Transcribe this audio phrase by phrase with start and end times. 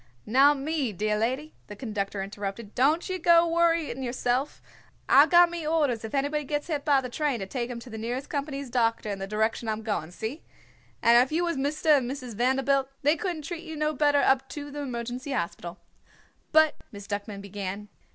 [0.25, 4.59] "Now, me dear lady," the conductor interrupted, "don't ye go worritin' yerself.
[5.07, 7.89] I've got me orders if anybody gets hit be the train to take him to
[7.91, 10.09] the nearest company's doctor in the direction I'm goin'.
[10.11, 10.41] See?
[11.03, 14.49] And if you was Mister and Missus Vanderbilt, they couldn't treat you no better up
[14.49, 15.77] to the Emergency Hospital."
[16.51, 17.87] "But" Miss Duckman began.